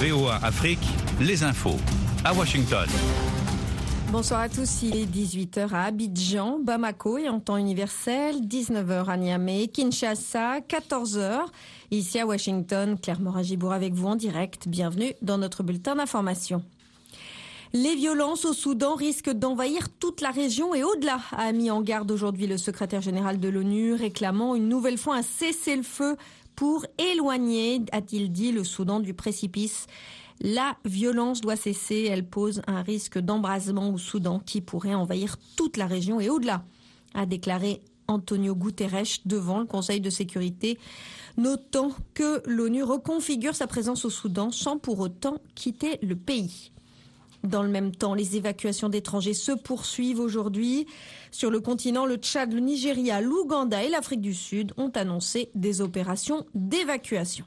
[0.00, 0.86] VOA Afrique,
[1.20, 1.78] les infos.
[2.22, 2.86] À Washington.
[4.12, 9.16] Bonsoir à tous, il est 18h à Abidjan, Bamako et en temps universel, 19h à
[9.16, 11.46] Niamey, Kinshasa, 14h.
[11.92, 14.68] Ici à Washington, Claire Moragibourg avec vous en direct.
[14.68, 16.62] Bienvenue dans notre bulletin d'information.
[17.72, 22.10] Les violences au Soudan risquent d'envahir toute la région et au-delà, a mis en garde
[22.10, 26.16] aujourd'hui le secrétaire général de l'ONU, réclamant une nouvelle fois un cessez-le-feu
[26.56, 29.86] pour éloigner, a-t-il dit, le Soudan du précipice.
[30.40, 35.76] La violence doit cesser, elle pose un risque d'embrasement au Soudan qui pourrait envahir toute
[35.76, 36.64] la région et au-delà,
[37.14, 40.78] a déclaré Antonio Guterres devant le Conseil de sécurité,
[41.36, 46.72] notant que l'ONU reconfigure sa présence au Soudan sans pour autant quitter le pays.
[47.44, 50.86] Dans le même temps, les évacuations d'étrangers se poursuivent aujourd'hui.
[51.30, 55.80] Sur le continent, le Tchad, le Nigeria, l'Ouganda et l'Afrique du Sud ont annoncé des
[55.80, 57.44] opérations d'évacuation.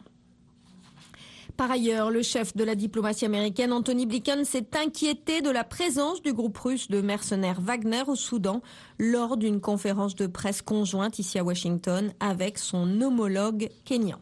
[1.60, 6.22] Par ailleurs, le chef de la diplomatie américaine, Anthony Blinken, s'est inquiété de la présence
[6.22, 8.62] du groupe russe de mercenaires Wagner au Soudan
[8.98, 14.22] lors d'une conférence de presse conjointe ici à Washington avec son homologue kényan.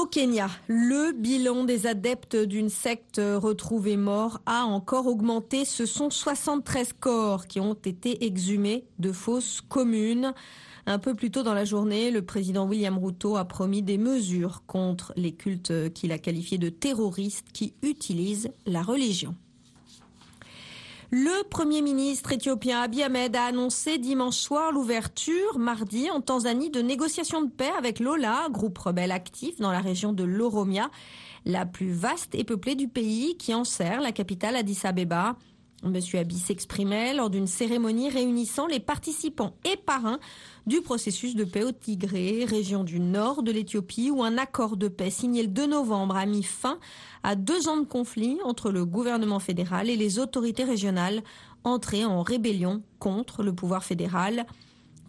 [0.00, 5.66] Au Kenya, le bilan des adeptes d'une secte retrouvée mort a encore augmenté.
[5.66, 10.32] Ce sont 73 corps qui ont été exhumés de fausses communes.
[10.86, 14.62] Un peu plus tôt dans la journée, le président William Ruto a promis des mesures
[14.66, 19.34] contre les cultes qu'il a qualifiés de terroristes qui utilisent la religion.
[21.12, 26.80] Le Premier ministre éthiopien Abiy Ahmed a annoncé dimanche soir l'ouverture, mardi, en Tanzanie, de
[26.80, 30.88] négociations de paix avec l'OLA, groupe rebelle actif dans la région de l'Oromia,
[31.44, 35.34] la plus vaste et peuplée du pays, qui enserre la capitale Addis Abeba.
[35.82, 40.20] Monsieur Abiy s'exprimait lors d'une cérémonie réunissant les participants et parrains
[40.66, 44.88] du processus de paix au Tigré, région du nord de l'Éthiopie, où un accord de
[44.88, 46.78] paix signé le 2 novembre a mis fin
[47.22, 51.22] à deux ans de conflit entre le gouvernement fédéral et les autorités régionales
[51.64, 54.44] entrées en rébellion contre le pouvoir fédéral.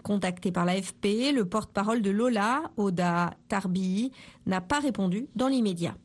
[0.04, 4.12] Contacté par l'AFP, le porte-parole de Lola, Oda Tarbi,
[4.46, 5.96] n'a pas répondu dans l'immédiat.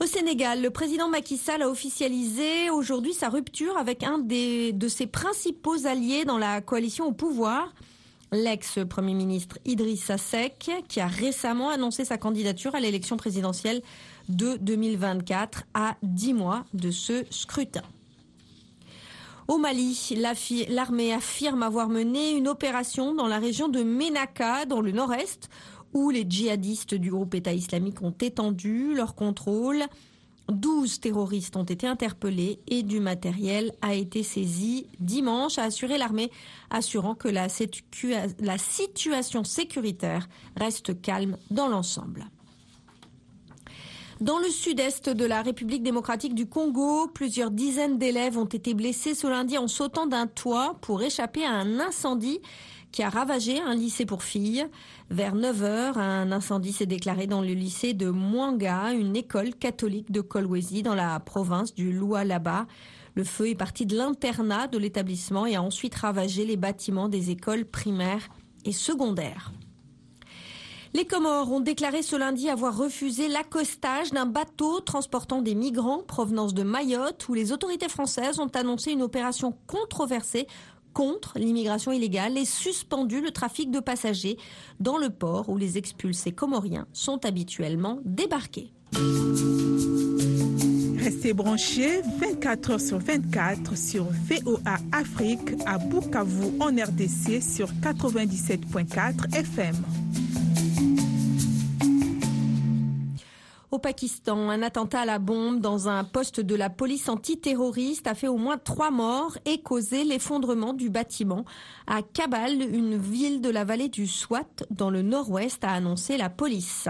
[0.00, 5.06] Au Sénégal, le président Macky Sall a officialisé aujourd'hui sa rupture avec un de ses
[5.06, 7.72] principaux alliés dans la coalition au pouvoir,
[8.32, 13.82] l'ex-premier ministre Idrissa Seck, qui a récemment annoncé sa candidature à l'élection présidentielle
[14.28, 17.82] de 2024 à 10 mois de ce scrutin.
[19.46, 20.16] Au Mali,
[20.68, 25.50] l'armée affirme avoir mené une opération dans la région de Ménaka, dans le nord-est,
[25.94, 29.84] où les djihadistes du groupe État islamique ont étendu leur contrôle.
[30.48, 36.30] 12 terroristes ont été interpellés et du matériel a été saisi dimanche, a assuré l'armée,
[36.68, 37.46] assurant que la,
[38.40, 42.26] la situation sécuritaire reste calme dans l'ensemble.
[44.20, 49.14] Dans le sud-est de la République démocratique du Congo, plusieurs dizaines d'élèves ont été blessés
[49.14, 52.40] ce lundi en sautant d'un toit pour échapper à un incendie
[52.94, 54.68] qui a ravagé un lycée pour filles.
[55.10, 60.12] Vers 9 heures, un incendie s'est déclaré dans le lycée de Mwanga, une école catholique
[60.12, 62.68] de Kolwezi dans la province du Lualaba.
[63.16, 67.30] Le feu est parti de l'internat de l'établissement et a ensuite ravagé les bâtiments des
[67.30, 68.28] écoles primaires
[68.64, 69.52] et secondaires.
[70.96, 76.54] Les Comores ont déclaré ce lundi avoir refusé l'accostage d'un bateau transportant des migrants provenance
[76.54, 80.46] de Mayotte où les autorités françaises ont annoncé une opération controversée
[80.94, 84.38] contre l'immigration illégale et suspendu le trafic de passagers
[84.80, 88.72] dans le port où les expulsés comoriens sont habituellement débarqués.
[90.98, 99.36] Restez branchés 24 heures sur 24 sur VOA Afrique à Bukavu en RDC sur 97.4
[99.36, 99.74] FM.
[103.74, 108.14] Au Pakistan, un attentat à la bombe dans un poste de la police antiterroriste a
[108.14, 111.44] fait au moins trois morts et causé l'effondrement du bâtiment
[111.88, 116.30] à Kabul, une ville de la vallée du Swat dans le nord-ouest, a annoncé la
[116.30, 116.88] police.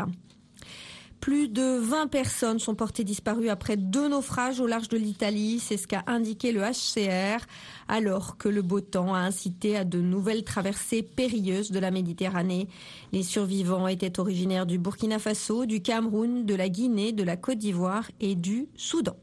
[1.25, 5.79] Plus de 20 personnes sont portées disparues après deux naufrages au large de l'Italie, c'est
[5.79, 7.43] ce qu'a indiqué le HCR,
[7.88, 12.69] alors que le beau temps a incité à de nouvelles traversées périlleuses de la Méditerranée.
[13.12, 17.56] Les survivants étaient originaires du Burkina Faso, du Cameroun, de la Guinée, de la Côte
[17.56, 19.17] d'Ivoire et du Soudan.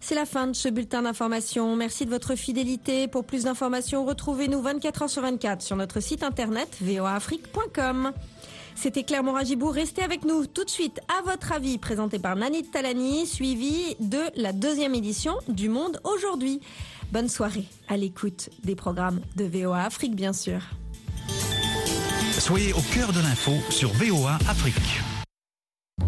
[0.00, 1.76] C'est la fin de ce bulletin d'information.
[1.76, 3.06] Merci de votre fidélité.
[3.06, 8.10] Pour plus d'informations, retrouvez-nous 24 heures sur 24 sur notre site internet voafrique.com.
[8.74, 9.72] C'était Claire Moragibourg.
[9.72, 11.00] Restez avec nous tout de suite.
[11.08, 16.60] À votre avis, présenté par Nanit Talani, suivi de la deuxième édition du Monde aujourd'hui.
[17.12, 20.60] Bonne soirée à l'écoute des programmes de VOA Afrique, bien sûr.
[22.32, 25.13] Soyez au cœur de l'info sur VOA Afrique.